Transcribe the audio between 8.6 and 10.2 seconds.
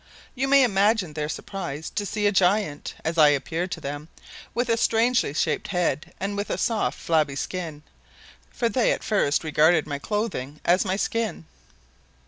they at first regarded my